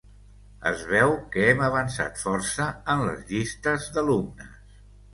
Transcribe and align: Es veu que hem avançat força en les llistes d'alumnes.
Es 0.69 0.79
veu 0.91 1.13
que 1.35 1.43
hem 1.51 1.61
avançat 1.69 2.19
força 2.23 2.69
en 2.97 3.07
les 3.13 3.23
llistes 3.31 3.89
d'alumnes. 3.99 4.61